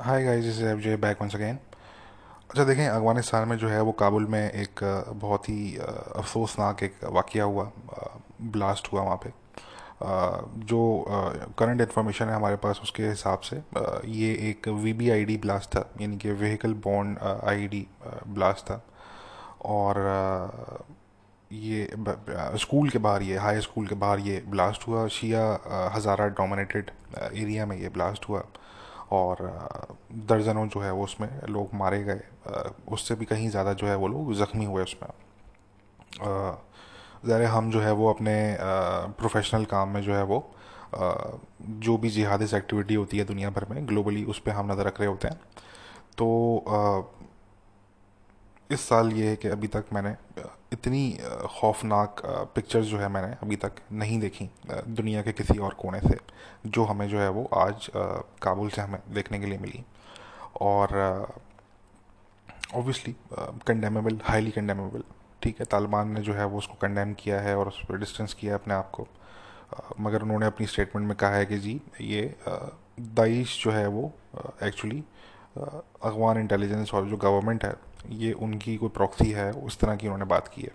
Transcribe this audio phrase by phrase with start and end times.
[0.00, 1.58] Hi guys is FJ back once again
[2.50, 4.80] अच्छा देखें, अफ़गानिस्तान में जो है, वो काबुल में एक
[5.14, 7.70] बहुत ही अफसोसनाक एक वाक़ हुआ
[8.56, 9.30] ब्लास्ट हुआ वहाँ पे।
[10.66, 11.04] जो
[11.58, 13.56] करंट इन्फॉर्मेशन है हमारे पास, उसके हिसाब से
[14.08, 17.86] ये एक वीबीआईडी ब्लास्ट था, यानी कि व्हीकल बॉन्ड आईडी
[18.28, 18.82] ब्लास्ट था।
[19.64, 20.86] और
[21.52, 21.88] ये
[22.58, 25.44] स्कूल के बाहर ये हाई स्कूल के बाहर ये ब्लास्ट हुआ शिया
[25.94, 26.90] हज़ारा डोमिनेटेड
[27.22, 28.44] एरिया में ये ब्लास्ट हुआ।
[29.10, 29.36] और
[30.28, 32.20] दर्जनों जो है वो उसमें लोग मारे गए।
[32.88, 35.08] उससे भी कहीं ज़्यादा जो है वो लोग ज़ख्मी हुए उसमें।
[37.26, 38.34] ज़ाहिर हम जो है वो अपने
[39.18, 40.38] प्रोफेशनल काम में जो है वो
[41.78, 45.00] जो भी जिहादिस एक्टिविटी होती है दुनिया भर में ग्लोबली उस पर हम नज़र रख
[45.00, 45.40] रहे होते हैं।
[46.18, 46.26] तो
[48.70, 50.14] इस साल ये है कि अभी तक मैंने
[50.72, 51.18] इतनी
[51.50, 52.20] खौफनाक
[52.54, 56.16] पिक्चर्स जो है मैंने अभी तक नहीं देखी दुनिया के किसी और कोने से,
[56.66, 57.88] जो हमें जो है वो आज
[58.42, 59.84] काबुल से हमें देखने के लिए मिली।
[60.60, 60.96] और
[62.74, 65.04] ऑब्वियसली कंडेमेबल हाईली कंडेमेबल
[65.42, 68.34] ठीक है, तालिबान ने जो है वो उसको कंडेम किया है और उस पर डिस्टेंस
[68.34, 69.06] किया है अपने आप को।
[70.00, 72.34] मगर उन्होंने अपनी स्टेटमेंट में कहा है कि जी, ये
[73.00, 74.12] दाइश जो है वो
[74.62, 75.04] एक्चुअली
[75.58, 77.74] अफगान इंटेलिजेंस और जो गवर्नमेंट है
[78.06, 80.72] ये उनकी कोई प्रॉक्सी है, उस तरह की उन्होंने बात की है।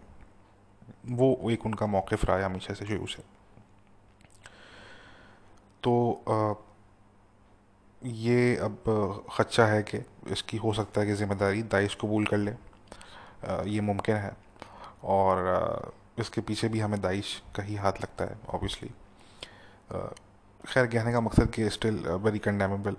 [1.09, 3.23] वो एक उनका मौक़िफ़ रहा है हमेशा से शुरू से।
[5.83, 6.63] तो
[8.01, 8.77] ये अब
[9.31, 9.97] ख़दशा है कि
[10.31, 12.51] इसकी हो सकता है कि ज़िम्मेदारी दाइश कबूल कर ले।
[13.69, 14.35] ये मुमकिन है।
[15.03, 18.89] और इसके पीछे भी हमें दाइश का ही हाथ लगता है ऑब्वियसली
[20.63, 22.95] खैर, कहने का मकसद कि स्टिल वेरी कंडेमेबल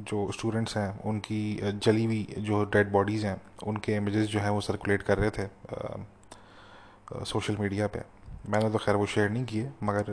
[0.00, 4.60] जो स्टूडेंट्स हैं, उनकी जली हुई जो डेड बॉडीज़ हैं, उनके इमेजेस जो हैं वो
[4.60, 5.48] सर्कुलेट कर रहे थे
[7.24, 8.00] सोशल मीडिया पे।
[8.48, 10.10] मैंने तो खैर वो शेयर नहीं किए, मगर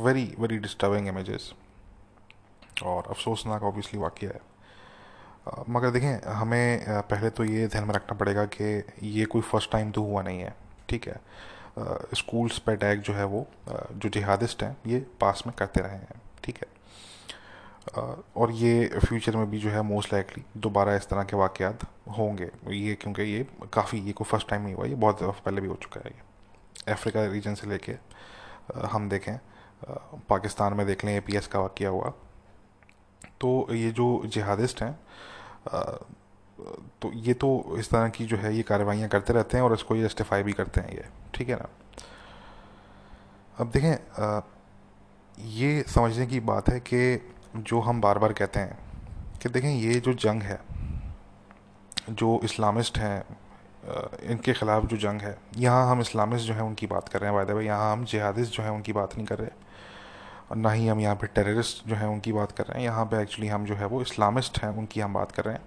[0.00, 1.52] वेरी वेरी डिस्टर्बिंग इमेजेस
[2.84, 4.40] और अफसोसनाक ऑब्वियसली वाक्य है।
[5.70, 8.64] मगर देखें, हमें पहले तो ये ध्यान में रखना पड़ेगा कि
[9.02, 10.54] ये कोई फ़र्स्ट टाइम तो हुआ नहीं है,
[10.88, 11.20] ठीक है?
[12.14, 16.20] स्कूल्स पे अटैक जो है वो जो जिहादिस्ट हैं, ये पास में करते रहे हैं,
[16.44, 16.68] ठीक है?
[17.88, 21.84] और ये फ्यूचर में भी जो है मोस्ट लाइकली दोबारा इस तरह के वाक़यात
[22.18, 25.68] होंगे। ये क्योंकि ये काफ़ी, ये कोई फ़र्स्ट टाइम नहीं हुआ, ये बहुत पहले भी
[25.68, 27.92] हो चुका है ये। अफ्रीका रीजन से लेके
[28.86, 29.36] हम देखें
[30.28, 32.12] पाकिस्तान में देख लें एपीएस का वाक़या हुआ।
[33.40, 34.92] तो ये जो जिहादिस्ट हैं
[37.02, 39.96] तो ये तो इस तरह की जो है ये कार्रवाइयाँ करते रहते हैं और इसको
[39.96, 41.04] ये जस्टिफाई भी करते हैं ये,
[41.34, 41.68] ठीक है ना?
[43.58, 44.42] अब देखें
[45.38, 47.16] ये समझने की बात है कि
[47.58, 48.78] जो हम बार बार कहते हैं
[49.42, 50.60] कि देखें, ये जो जंग है,
[52.10, 53.24] जो इस्लामिस्ट हैं
[54.24, 57.36] इनके ख़िलाफ़ जो जंग है, यहाँ हम इस्लामिस्ट जो हैं, उनकी बात कर रहे हैं
[57.36, 59.50] वायदे भाई यहाँ हम जिहादिस्ट जो है, उनकी बात नहीं कर रहे
[60.50, 63.04] और ना ही हम यहाँ पे टेररिस्ट जो हैं, उनकी बात कर रहे हैं। यहाँ
[63.04, 65.62] पे एक्चुअली हम जो है, वो इस्लामिस्ट हैं, उनकी हम बात कर रहे हैं।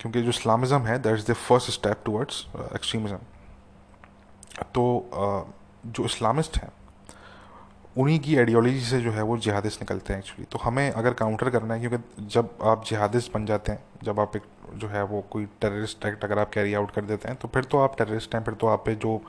[0.00, 2.44] क्योंकि जो इस्लामिज़म है that is the first step towards
[2.74, 3.18] extremism
[4.74, 4.84] तो
[5.86, 6.68] जो इस्लामिस्ट हैं
[7.96, 11.50] उन्हीं की आइडियोलॉजी से जो है वो जिहादिस्ट निकलते हैं एक्चुअली तो हमें अगर काउंटर
[11.50, 14.42] करना है, क्योंकि जब आप जिहादिस्ट बन जाते हैं, जब आप एक
[14.74, 17.64] जो है वो कोई टेररिस्ट एक्ट अगर आप कैरी आउट कर देते हैं तो फिर
[17.64, 19.20] तो आप टेररिस्ट हैं, फिर तो आप पे जो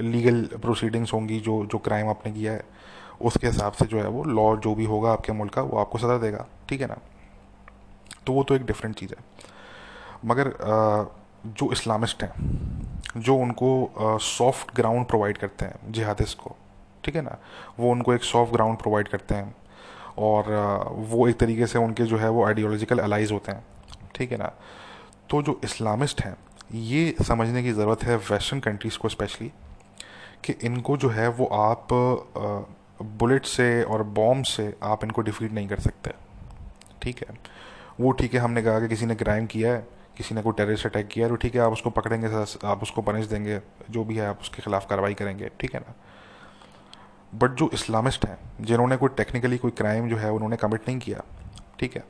[0.00, 2.64] लीगल प्रोसीडिंग्स होंगी, जो जो क्राइम आपने किया है,
[3.20, 5.98] उसके हिसाब से जो है वो लॉ जो भी होगा आपके मुल्क का, वो आपको
[5.98, 6.98] सज़ा देगा। ठीक है ना?
[8.26, 9.24] तो वो तो एक डिफरेंट चीज़ है।
[10.24, 10.52] मगर
[11.48, 12.32] जो इस्लामिस्ट हैं,
[13.16, 16.56] जो उनको सॉफ्ट ग्राउंड प्रोवाइड करते हैं जिहादिस्ट को
[17.06, 17.36] ठीक है ना?
[17.78, 19.54] वो उनको एक सॉफ्ट ग्राउंड प्रोवाइड करते हैं
[20.18, 23.64] और वो एक तरीके से उनके जो है वो आइडियोलॉजिकल अलाइज होते हैं,
[24.14, 24.52] ठीक है ना?
[25.30, 26.36] तो जो इस्लामिस्ट हैं,
[26.74, 29.52] ये समझने की ज़रूरत है वेस्टर्न कंट्रीज़ को स्पेशली
[30.44, 31.88] कि इनको जो है वो आप
[33.02, 36.10] बुलेट से और बॉम्ब से आप इनको डिफीट नहीं कर सकते,
[37.02, 37.36] ठीक है?
[38.00, 39.86] वो ठीक है, हमने कहा कि किसी ने क्राइम किया है,
[40.16, 42.26] किसी ने कोई टेररिस्ट अटैक किया है तो ठीक है, आप उसको पकड़ेंगे,
[42.64, 45.94] आप उसको पनिश देंगे, जो भी है आप उसके खिलाफ कार्रवाई करेंगे, ठीक है ना?
[47.36, 51.22] बट जो इस्लामिस्ट हैं, जिन्होंने कोई टेक्निकली कोई क्राइम जो है, उन्होंने कमिट नहीं किया,
[51.80, 52.04] ठीक है?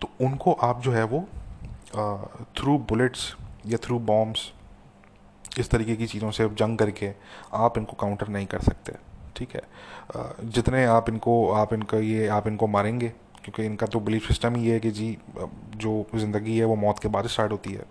[0.00, 1.20] तो उनको आप जो है वो
[2.56, 3.34] थ्रू बुलेट्स
[3.66, 4.52] या थ्रू बॉम्ब्स
[5.58, 7.12] इस तरीके की चीज़ों से जंग करके
[7.54, 8.92] आप इनको काउंटर नहीं कर सकते,
[9.36, 9.62] ठीक है?
[10.42, 13.08] जितने आप इनको, आप इनका ये, आप इनको मारेंगे,
[13.44, 15.16] क्योंकि इनका तो बिलीफ सिस्टम ही है कि जी
[15.76, 17.84] जो ज़िंदगी है, वो मौत के बाद स्टार्ट होती है।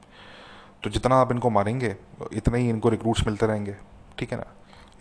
[0.83, 1.95] तो जितना आप इनको मारेंगे,
[2.33, 3.75] इतने ही इनको रिक्रूट्स मिलते रहेंगे,
[4.17, 4.45] ठीक है ना?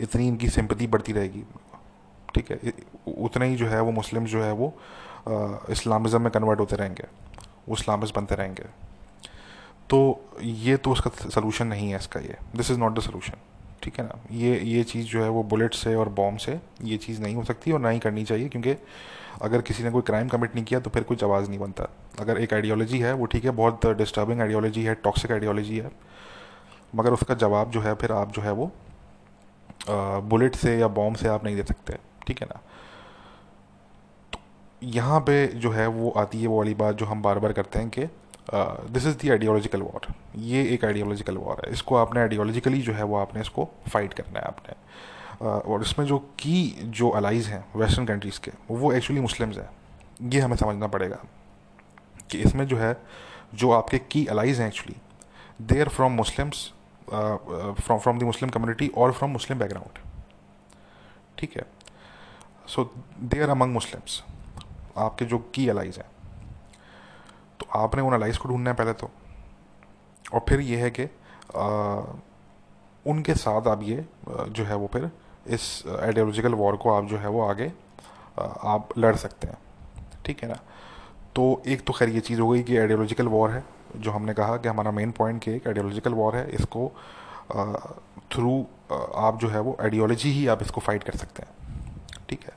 [0.00, 1.42] इतनी इनकी सिंपति बढ़ती रहेगी।
[2.34, 2.72] ठीक है?
[3.08, 4.72] उतना ही जो है वो मुस्लिम जो है वो
[5.70, 7.04] इस्लामिज़म में कन्वर्ट होते रहेंगे।
[7.68, 8.64] वो इस्लामिस्ट बनते रहेंगे।
[9.90, 9.98] तो
[10.42, 13.38] ये तो उसका सलूशन नहीं है इसका ये। This is not the solution
[13.82, 14.18] ठीक है ना?
[14.32, 17.44] ये ये चीज़ जो है वो बुलेट से और बॉम्ब से ये चीज़ नहीं हो
[17.44, 18.74] सकती और ना ही करनी चाहिए क्योंकि
[19.42, 21.88] अगर किसी ने कोई क्राइम कमिट नहीं किया तो फिर कुछ आवाज़ नहीं बनता।
[22.20, 25.90] अगर एक आइडियोलॉजी है, वो ठीक है, बहुत डिस्टर्बिंग आइडियोलॉजी है टॉक्सिक आइडियोलॉजी है,
[26.94, 28.70] मगर उसका जवाब जो है, फिर आप जो है वो
[29.88, 32.60] बुलेट से या बॉम्ब से आप नहीं दे सकते ठीक है ना?
[34.32, 34.38] तो
[34.82, 37.78] यहाँ पे जो है वो आती है वो वाली बात जो हम बार बार करते
[37.78, 38.08] हैं कि
[38.52, 43.04] this is the ideological war ये एक आइडियोलॉजिकल वॉर है। इसको आपने आइडियोलॉजिकली जो है
[43.04, 44.74] वो आपने इसको फाइट करना है आपने।
[45.34, 49.68] uh, और इसमें जो की जो अलाइज हैं वेस्टर्न कंट्रीज़ के वो एक्चुअली मुस्लिम्स हैं।
[50.30, 51.18] ये हमें समझना पड़ेगा
[52.30, 52.96] कि इसमें जो है
[53.54, 54.96] जो आपके की अलाइज हैं actually
[55.62, 56.70] they are from Muslims
[57.08, 59.98] from from the Muslim community और फ्रॉम मुस्लिम बैकग्राउंड
[61.38, 61.66] ठीक है?
[62.68, 62.90] So
[63.20, 64.22] they are among Muslims
[64.98, 66.06] आपके जो की अलाइज हैं।
[67.60, 69.10] तो आपने उन अलाइज को ढूंढना है पहले तो।
[70.34, 71.04] और फिर ये है कि
[73.06, 75.10] उनके साथ आप ये जो है वो फिर
[75.46, 77.72] इस आइडियोलॉजिकल वॉर को आप जो है वो आगे
[78.38, 79.58] आप लड़ सकते हैं।
[80.26, 80.58] ठीक है ना?
[81.36, 83.64] तो एक तो खैर ये चीज़ हो गई कि आइडियोलॉजिकल वॉर है।
[83.96, 86.88] जो हमने कहा कि हमारा मेन पॉइंट कि एक आइडियोलॉजिकल वॉर है, इसको
[88.32, 88.60] थ्रू
[88.92, 91.52] आप जो है वो आइडियोलॉजी ही आप इसको फाइट कर सकते हैं।
[92.28, 92.52] ठीक है?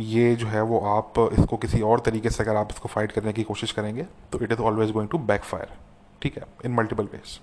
[0.00, 3.32] ये जो है वो आप इसको किसी और तरीके से अगर आप इसको फाइट करने
[3.32, 5.76] की कोशिश करेंगे तो it is always going to backfire
[6.22, 6.44] ठीक है?
[6.64, 7.40] इन मल्टीपल वेज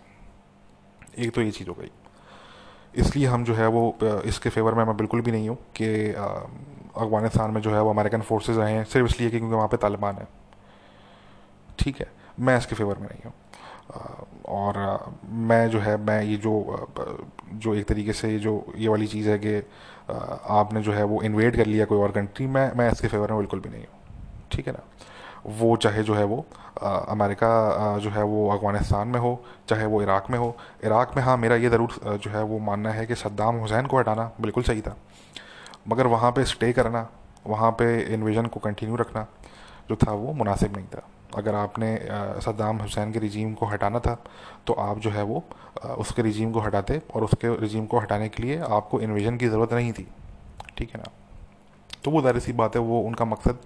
[1.18, 1.92] एक तो ये चीज़ हो गई।
[2.94, 7.51] इसलिए हम जो है वो इसके फेवर में मैं बिल्कुल भी नहीं हूँ कि अफ़गानिस्तान
[7.51, 10.16] में जो है वो अमेरिकन फोर्सेज आए हैं, सिर्फ़ इसलिए कि क्योंकि वहाँ पे तालिबान
[10.16, 10.27] है।
[11.80, 12.07] ठीक है?
[12.42, 13.34] मैं इसके फेवर में नहीं हूँ।
[14.50, 14.78] और
[15.50, 16.88] मैं जो है, मैं ये जो
[17.54, 19.56] जो एक तरीके से जो ये वाली चीज़ है कि
[20.10, 23.38] आपने जो है वो इन्वेड कर लिया कोई और कंट्री मैं मैं इसके फेवर में
[23.40, 24.84] बिल्कुल भी नहीं हूँ। ठीक है ना?
[25.50, 26.46] वो चाहे जो है वो
[26.82, 31.38] अमेरिका जो है वो अफ़गानिस्तान में हो, चाहे वो इराक़ में हो, इराक़ में हाँ
[31.38, 34.82] मेरा ये ज़रूर जो है वो मानना है कि सद्दाम हुसैन को हटाना बिल्कुल सही
[34.82, 34.96] था।
[35.88, 37.08] मगर वहाँ पे स्टे करना,
[37.48, 39.26] वहाँ पे इन्वेजन को कंटिन्यू रखना,
[39.90, 41.98] जो था वो मुनासिब नहीं था। अगर आपने
[42.42, 44.18] सद्दाम हुसैन के रिजीम को हटाना था
[44.68, 45.44] तो आप जो है वो
[45.98, 49.74] उसके रिजीम को हटाते और उसके रिजीम को हटाने के लिए आपको इन्वेजन की ज़रूरत
[49.74, 50.07] नहीं थी।
[50.78, 51.12] ठीक है ना?
[52.04, 53.57] तो वो ज़ाहिर सी बात है, वो उनका मकसद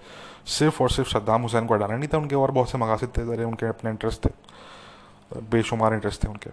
[0.48, 3.24] सिर्फ़ और सिर्फ़ सद्दाम हुसैन को हटाना नहीं था, उनके और बहुत से मकासद थे
[3.26, 4.30] ज़रिए उनके अपने इंटरेस्ट थे,
[5.50, 6.50] बेशुमार इंटरेस्ट थे उनके।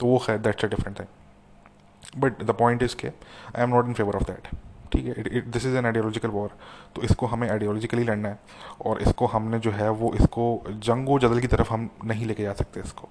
[0.00, 3.86] तो वो खैर that's a different thing but the point is के I am not
[3.86, 4.48] in favour of that
[4.92, 6.50] ठीक है this is an ideological war
[6.96, 8.38] तो इसको हमें आइडियोलॉजिकली लड़ना है
[8.86, 12.42] और इसको हमने जो है वो इसको जंग व जदल की तरफ़ हम नहीं लेके
[12.42, 13.08] जा सकते इसको।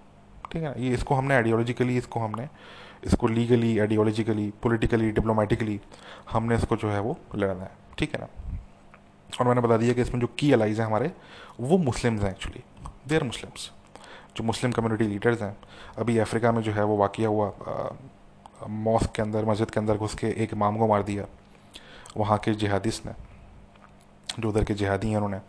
[0.51, 2.47] ठीक है ये इसको हमने आइडियोलॉजिकली इसको हमने,
[3.05, 5.79] इसको लीगली आइडियोलॉजिकली पॉलिटिकली डिप्लोमेटिकली
[6.31, 8.27] हमने इसको जो है वो लड़ना है। ठीक है ना?
[9.39, 11.11] और मैंने बता दिया कि इसमें जो की अलाइज हैं हमारे,
[11.59, 12.63] वो मुस्लिम्स हैं एक्चुअली
[13.07, 13.71] दे आर मुस्लिम्स।
[14.37, 15.55] जो मुस्लिम कम्युनिटी लीडर्स हैं।
[15.97, 17.51] अभी अफ्रीका में जो है वो वाक़ हुआ
[18.69, 21.25] मॉस्क के अंदर, मस्जिद के अंदर घुस के एक इमाम को मार दिया।
[22.17, 23.13] वहाँ के जिहादिस ने,
[24.39, 25.39] जो उधर के जिहादी हैं उन्होंने,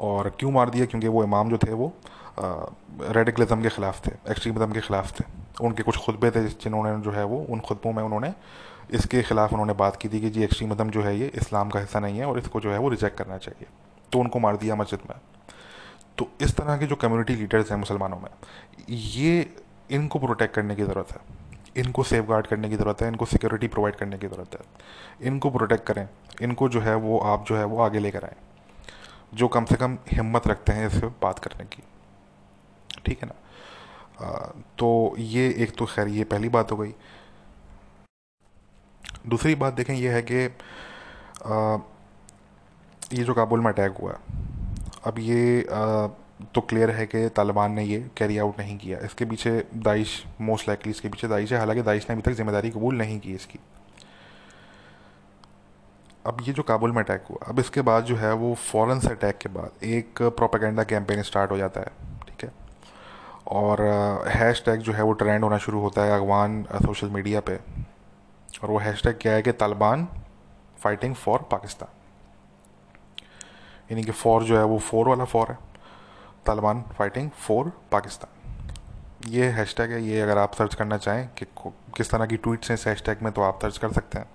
[0.00, 0.86] और क्यों मार दिया?
[0.86, 1.92] क्योंकि वो इमाम जो थे वो
[2.38, 5.24] रेडिकलिज्म के ख़िलाफ़ थे एक्सट्रीमिज़म के ख़िलाफ़ थे।
[5.60, 8.32] उनके कुछ खुतबे थे जिन्होंने जो है वो, उन खुतबों में उन्होंने
[8.94, 12.00] इसके ख़िलाफ़ उन्होंने बात की थी कि जी एक्सट्रीमिज़म जो है ये इस्लाम का हिस्सा
[12.00, 13.66] नहीं है और इसको जो है वो रिजेक्ट करना चाहिए।
[14.12, 15.18] तो उनको मार दिया मस्जिद में।
[16.18, 18.30] तो इस तरह के जो कम्युनिटी लीडर्स हैं मुसलमानों में,
[18.88, 19.54] ये
[19.90, 21.20] इनको प्रोटेक्ट करने की ज़रूरत है।
[21.76, 25.50] इनको सेफ़ गार्ड करने की ज़रूरत है इनको सिक्योरिटी प्रोवाइड करने की ज़रूरत है। इनको
[25.50, 26.08] प्रोटेक्ट करें
[26.42, 28.36] इनको जो है वो आप जो है वो आगे लेकर आएँ
[29.34, 31.82] जो कम से कम हिम्मत रखते हैं इससे बात करने की।
[33.06, 33.34] ठीक है ना?
[34.20, 34.30] आ,
[34.78, 36.94] तो ये एक तो खैर ये पहली बात हो गई।
[39.28, 40.44] दूसरी बात देखें ये है कि
[43.12, 44.18] ये जो काबुल में अटैक हुआ
[45.06, 46.06] अब ये आ,
[46.54, 50.68] तो क्लियर है कि तालिबान ने ये कैरी आउट नहीं किया। इसके पीछे दाइश मोस्ट
[50.68, 53.58] लाइकली इसके पीछे दाइश है। हालाँकि दाइश ने अभी तक ज़िम्मेदारी कबूल नहीं की इसकी।
[56.26, 59.10] अब ये जो काबुल में अटैक हुआ, अब इसके बाद जो है वो फ़ौरन से
[59.10, 61.92] अटैक के बाद एक प्रोपागेंडा कैंपेन स्टार्ट हो जाता है,
[62.26, 62.52] ठीक है?
[63.48, 63.80] और
[64.28, 67.56] हैश टैग जो है वो ट्रेंड होना शुरू होता है अगवान सोशल मीडिया पे।
[68.62, 70.06] और वो हैश टैग क्या है कि तालिबान
[70.78, 71.88] फाइटिंग फॉर पाकिस्तान।
[73.90, 75.58] यानी कि फॉर जो है वो फोर वाला फॉर है।
[76.46, 79.30] Taliban fighting for Pakistan.
[79.30, 81.46] ये हैशटैग है, ये अगर आप सर्च करना चाहें कि
[81.96, 84.30] किस तरह की ट्वीट्स हैं इस हैशटैग में तो आप सर्च कर सकते हैं।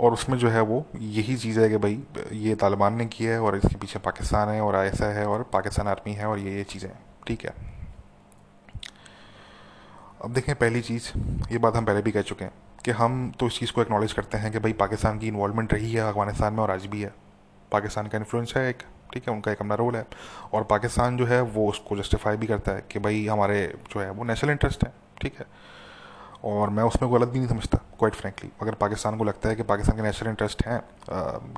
[0.00, 3.40] और उसमें जो है वो यही चीज़ है कि भाई, ये तालिबान ने किया है
[3.40, 6.64] और इसके पीछे पाकिस्तान है और ऐसा है और पाकिस्तान आर्मी है और ये ये
[6.64, 6.90] चीज़ें
[7.26, 7.54] ठीक है?
[10.24, 11.10] अब देखें पहली चीज़,
[11.52, 12.52] ये बात हम पहले भी कह चुके हैं
[12.84, 15.92] कि हम तो इस चीज़ को एक्नॉलेज करते हैं कि भाई पाकिस्तान की इन्वॉलमेंट रही
[15.92, 17.12] है अफ़गानिस्तान में और आज भी है।
[17.72, 20.06] पाकिस्तान का इन्फ्लुएंस है एक। ठीक है, उनका एक अपना रोल है।
[20.52, 24.10] और पाकिस्तान जो है, वो उसको जस्टिफाई भी करता है कि भाई हमारे जो है,
[24.10, 25.46] वो नेशनल इंटरेस्ट है, ठीक है।
[26.44, 29.62] और मैं उसमें गलत भी नहीं समझता क्वाइट फ्रेंकली अगर पाकिस्तान को लगता है कि
[29.62, 30.80] पाकिस्तान के नेशनल इंटरेस्ट हैं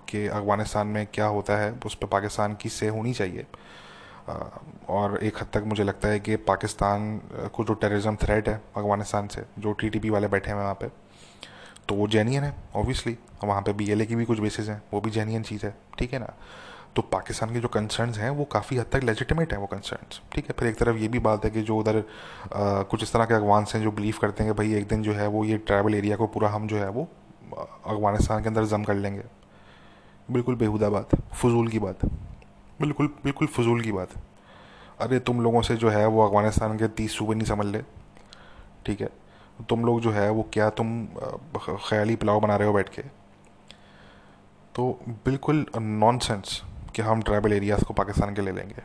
[0.08, 3.46] कि अफ़गानिस्तान में क्या होता है, उस पर पाकिस्तान की से होनी चाहिए।
[4.88, 7.16] और एक हद तक मुझे लगता है कि पाकिस्तान
[7.54, 10.90] को जो टेररिज्म थ्रेट है अफ़गानिस्तान से, जो टीटीपी वाले बैठे हैं वहाँ पर
[11.88, 15.10] तो वो जेनियन है ऑब्वियसली वहाँ पे बी की भी कुछ बेसिस हैं, वो भी
[15.10, 16.32] जेनियन चीज़ है, ठीक है ना?
[16.96, 20.46] तो पाकिस्तान के जो कंसर्न्स हैं, वो काफ़ी हद तक लेजिटिमेट हैं वो कंसर्न्स ठीक
[20.46, 22.02] है, फिर एक तरफ़ ये भी बात है कि जो उधर
[22.90, 25.12] कुछ इस तरह के अफगान्स हैं जो बिलीव करते हैं कि भाई एक दिन जो
[25.14, 27.08] है वो ये ट्राइबल एरिया को पूरा हम जो है वो
[27.52, 29.22] अफ़गानिस्तान के अंदर जम कर लेंगे।
[30.28, 32.04] बिल्कुल बेहुदा बात, फजूल की बात।
[32.80, 34.08] बिल्कुल बिल्कुल फजूल की बात।
[35.00, 37.82] अरे तुम लोगों से जो है वो अफ़गानिस्तान के तीस सूबे नहीं समझ ले।
[38.86, 39.08] ठीक है,
[39.68, 41.06] तुम लोग जो है वो क्या तुम
[41.88, 43.02] ख्याली पुलाव बना रहे हो बैठ के?
[44.74, 46.60] तो बिल्कुल नॉनसेंस
[46.94, 48.82] कि हम ट्राइबल एरियाज़ को पाकिस्तान के ले लेंगे।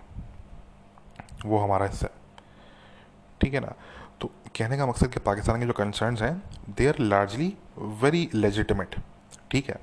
[1.46, 2.26] वो हमारा हिस्सा है।
[3.42, 3.74] ठीक है ना?
[4.22, 6.42] तो कहने का मकसद कि पाकिस्तान के जो कंसर्नस हैं
[6.78, 7.54] they are largely
[8.02, 8.96] very legitimate
[9.52, 9.80] ठीक है?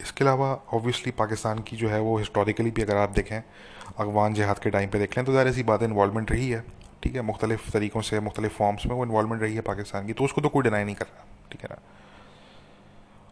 [0.00, 4.58] इसके अलावा ऑब्वियसली पाकिस्तान की जो है, वो हिस्टोरिकली भी अगर आप देखें अफगान जहाद
[4.58, 6.64] के टाइम पे देख लें तो ज़ाहिर सी बात इन्वॉलमेंट रही है।
[7.02, 7.22] ठीक है?
[7.22, 10.48] मुख्तलिफ़ तरीक़ों से, मुख्तलिफ़ फॉर्म्स में वो इन्वॉलमेंट रही है पाकिस्तान की तो उसको तो
[10.48, 11.80] कोई डिनाई नहीं कर रहा। ठीक है ना?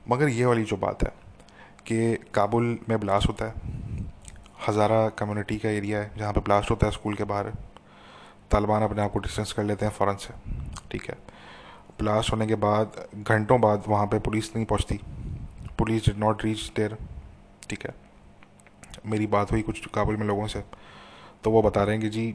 [0.09, 1.12] मगर ये वाली जो बात है
[1.87, 3.54] कि काबुल में ब्लास्ट होता है,
[4.69, 7.52] हज़ारा कम्युनिटी का एरिया है जहाँ पे ब्लास्ट होता है स्कूल के बाहर,
[8.50, 10.35] तालिबान अपने आप को डिस्टेंस कर लेते हैं फ़ौरन से,
[10.90, 11.16] ठीक है?
[11.99, 15.00] ब्लास्ट होने के बाद, घंटों बाद वहाँ पे पुलिस नहीं पहुँचती
[15.78, 16.97] police did not reach there
[17.69, 17.95] ठीक है?
[19.07, 20.62] मेरी बात हुई कुछ काबुल में लोगों से
[21.45, 22.35] तो वो बता रहे हैं कि जी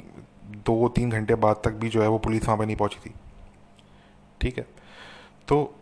[0.65, 3.13] दो तीन घंटे बाद तक भी जो है वो पुलिस वहाँ पर नहीं पहुँची थी,
[4.41, 4.65] ठीक है?
[5.47, 5.75] तो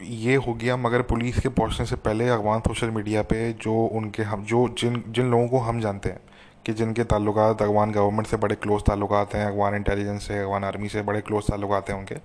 [0.00, 4.22] ये हो गया मगर पुलिस के पहुँचने से पहले अफगान सोशल मीडिया पे जो उनके
[4.22, 6.20] हम, जो जिन जिन लोगों को हम जानते हैं,
[6.66, 10.88] कि जिनके ताल्लुक अफगान गवर्नमेंट से बड़े क्लोज ताल्लुक हैं अफगान इंटेलिजेंस से अफगान आर्मी
[10.88, 12.16] से बड़े क्लोज ताल्लुक हैं उनके,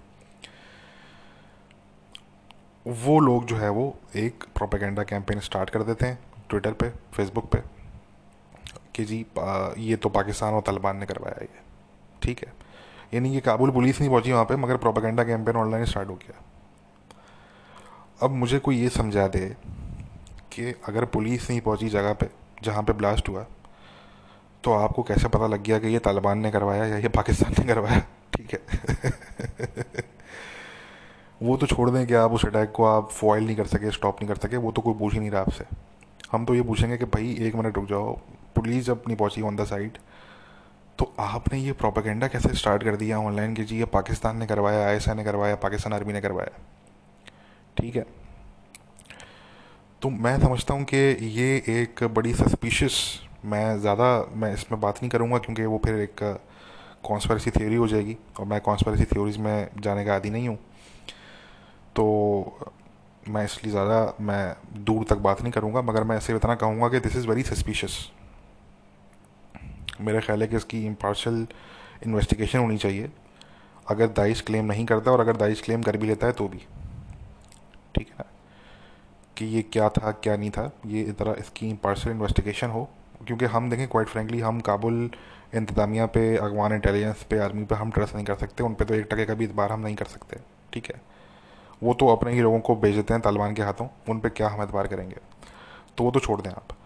[2.86, 7.50] वो लोग जो है वो एक प्रोपेगेंडा कैंपेन स्टार्ट कर देते हैं ट्विटर पे फेसबुक
[7.51, 7.62] पे,
[8.96, 9.25] कि जी
[9.80, 11.62] ये तो पाकिस्तान और तालिबान ने करवाया ये,
[12.24, 12.53] ठीक है?
[13.13, 16.42] यानी कि काबुल पुलिस नहीं पहुँची वहाँ पे, मगर प्रोपेगेंडा कैंपेन ऑनलाइन स्टार्ट हो गया।
[18.22, 19.55] अब मुझे कोई ये समझा दे
[20.51, 22.29] कि अगर पुलिस नहीं पहुँची जगह पे,
[22.63, 23.46] जहाँ पे ब्लास्ट हुआ
[24.63, 27.65] तो आपको कैसे पता लग गया कि ये तालिबान ने करवाया या ये पाकिस्तान ने
[27.65, 28.00] करवाया?
[28.34, 28.60] ठीक है।
[31.43, 34.22] वो तो छोड़ दें कि आप उस अटैक को आप फॉइल नहीं कर सके स्टॉप
[34.22, 35.65] नहीं कर सके, वो तो कोई पूछ ही नहीं रहा आपसे।
[36.32, 38.13] हम तो ये पूछेंगे कि भाई, एक मिनट रुक जाओ,
[38.55, 39.98] पुलिस जब नहीं पहुँची ऑन द साइड
[41.00, 43.20] तो आपने ये प्रोपेगेंडा कैसे स्टार्ट कर दिया?
[43.20, 46.60] ऑनलाइन कि जी ये पाकिस्तान ने करवाया आई ने करवाया, पाकिस्तान आर्मी ने करवाया।
[47.77, 48.06] ठीक है।
[50.01, 50.98] तो मैं समझता हूँ कि
[51.32, 53.00] ये एक बड़ी सस्पिशियस
[53.46, 56.24] मैं ज़्यादा मैं इसमें बात नहीं करूँगा क्योंकि वो फिर एक
[57.03, 60.58] कॉन्स्परेसी थ्योरी हो जाएगी और मैं कॉन्स्परेसी थ्योरीज में जाने का आदि नहीं हूँ।
[61.96, 62.06] तो
[63.30, 67.00] मैं इसलिए ज़्यादा मैं दूर तक बात नहीं करूँगा, मगर मैं ऐसे इतना कहूँगा कि
[67.00, 67.98] दिस इज़ वेरी सस्पिशियस
[70.01, 71.46] मेरा ख्याल है कि इसकी इम्पार्शल
[72.06, 73.10] इन्वेस्टिगेशन होनी चाहिए।
[73.89, 76.62] अगर दाइश क्लेम नहीं करता और अगर दाइश क्लेम कर भी लेता है तो भी।
[79.37, 82.89] कि ये क्या था, क्या नहीं था, ये तरह इसकी पार्सल इन्वेस्टिगेशन हो।
[83.27, 85.09] क्योंकि हम देखें क्वाइट फ्रेंकली हम काबुल
[85.55, 88.93] इंतज़ामिया पे, अगवान इंटेलिजेंस पे आर्मी पे हम ट्रस्ट नहीं कर सकते, उन पर तो
[88.93, 90.37] एक टके का भी इतबार हम नहीं कर सकते,
[90.73, 91.01] ठीक है?
[91.83, 94.47] वो तो अपने ही लोगों को भेज देते हैं तालिबान के हाथों, उन पर क्या
[94.49, 95.15] हम एतबार करेंगे?
[95.97, 96.77] तो वो तो छोड़ दें आप।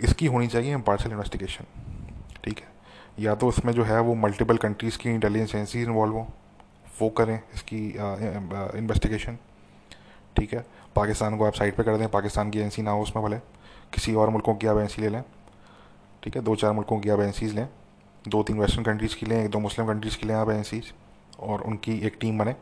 [0.00, 1.64] इसकी होनी चाहिए पार्सल इन्वेस्टिगेशन
[2.44, 2.68] ठीक है?
[3.18, 6.24] या तो उसमें जो है वो मल्टीपल कंट्रीज़ की इंटेलिजेंस एजेंसीज इन्वॉल्व हों,
[7.00, 7.78] वो करें इसकी
[8.78, 9.38] इन्वेस्टिगेशन
[10.36, 10.64] ठीक है?
[10.96, 13.38] पाकिस्तान को आप साइड पे कर दें, पाकिस्तान की एजेंसी ना हो उसमें भले।
[13.94, 15.22] किसी और मुल्कों की आप एजेंसी ले लें,
[16.22, 16.42] ठीक है?
[16.42, 17.68] दो चार मुल्कों की आप एजेंसीज लें।
[18.24, 20.92] दो तीन वेस्टर्न कंट्रीज़ की लें, एक दो मुस्लिम कंट्रीज़ की लें आप एजेंसीज
[21.40, 22.54] और उनकी एक टीम बने,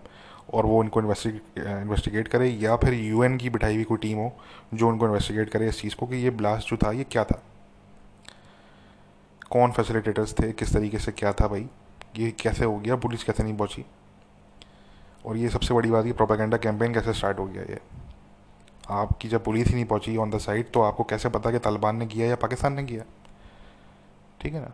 [0.55, 4.33] और वो इनको इन्वेस्टिगेट करे, या फिर यूएन की बिठाई हुई कोई टीम हो,
[4.75, 7.43] जो उनको इन्वेस्टिगेट करे इस चीज़ को कि ये ब्लास्ट जो था, ये क्या था?
[9.51, 10.53] कौन फैसिलिटेटर्स थे?
[10.53, 11.69] किस तरीके से क्या था भाई?
[12.17, 12.97] ये कैसे हो गया?
[12.97, 13.85] पुलिस कैसे नहीं पहुँची?
[15.25, 17.81] और ये सबसे बड़ी बात ये प्रोपागेंडा कैंपेन कैसे स्टार्ट हो गया ये?
[18.91, 21.97] आपकी जब पुलिस ही नहीं पहुँची ऑन द साइड तो आपको कैसे पता कि तालिबान
[21.97, 23.05] ने किया या पाकिस्तान ने किया?
[24.41, 24.73] ठीक है ना?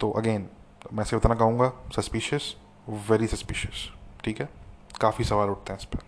[0.00, 0.48] तो अगेन
[0.92, 2.54] मैं सिर्फ़ इतना कहूँगा सस्पिशियस
[3.08, 3.88] वेरी सस्पिशियस
[4.24, 4.48] ठीक है?
[5.00, 5.98] काफ़ी सवाल उठते हैं इस पर।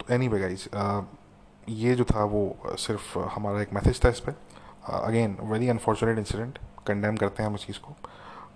[0.00, 0.68] तो एनी वे गाइज़
[1.68, 4.34] ये जो था वो सिर्फ़ हमारा एक मैसेज था इस पर
[4.94, 7.94] again very unfortunate incident condemn करते हैं हम इस चीज़ को।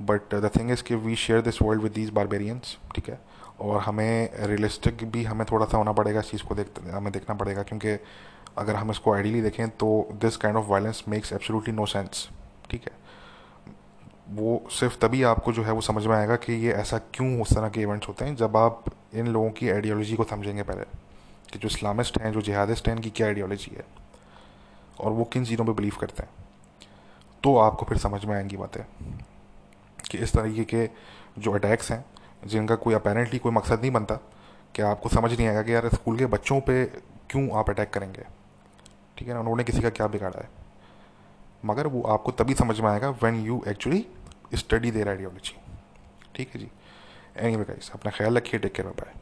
[0.02, 3.21] बट द थिंग इज़ कि we share this world with these barbarians ठीक है?
[3.61, 7.35] और हमें रियलिस्टिक भी हमें थोड़ा सा होना पड़ेगा इस चीज़ को देख हमें देखना
[7.35, 7.99] पड़ेगा क्योंकि
[8.59, 12.28] अगर हम इसको आइडियली देखें तो this kind of violence makes absolutely no sense
[12.71, 12.92] ठीक है?
[14.30, 17.54] वो सिर्फ़ तभी आपको जो है वो समझ में आएगा कि ये ऐसा क्यों उस
[17.54, 20.85] तरह के इवेंट्स होते हैं जब आप इन लोगों की आइडियोलॉजी को समझेंगे पहले
[21.52, 23.85] कि जो इस्लामिस्ट हैं, जो जिहादिस्ट हैं, इनकी क्या आइडियोलॉजी है?
[25.00, 26.30] और वो किन चीज़ों पे बिलीव करते हैं?
[27.42, 28.85] तो आपको फिर समझ में आएँगी बातें।
[30.11, 30.90] कि इस तरीके के
[31.38, 32.05] जो अटैक्स हैं,
[32.47, 34.14] जिनका कोई अपेरेंटली कोई मकसद नहीं बनता
[34.75, 36.85] कि आपको समझ नहीं आएगा कि यार स्कूल के बच्चों पे
[37.31, 38.25] क्यों आप अटैक करेंगे?
[39.19, 39.40] ठीक है ना?
[39.40, 40.49] उन्होंने किसी का क्या बिगाड़ा है?
[41.64, 44.07] मगर वो आपको तभी समझ में आएगा when you actually
[44.55, 45.57] study their ideology
[46.35, 46.71] ठीक है जी?
[47.37, 49.20] एनी वे गाइस अपना ख्याल रखिए टेक केयर बाय